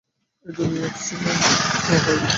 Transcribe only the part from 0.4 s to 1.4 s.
এই দুনিয়ায় অ্যাকসিডেন্ট